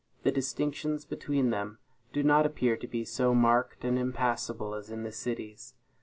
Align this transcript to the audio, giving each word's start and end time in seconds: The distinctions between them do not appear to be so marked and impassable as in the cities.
The 0.23 0.31
distinctions 0.31 1.05
between 1.05 1.51
them 1.51 1.77
do 2.11 2.23
not 2.23 2.47
appear 2.47 2.75
to 2.75 2.87
be 2.87 3.05
so 3.05 3.35
marked 3.35 3.85
and 3.85 3.99
impassable 3.99 4.73
as 4.73 4.89
in 4.89 5.03
the 5.03 5.11
cities. 5.11 5.75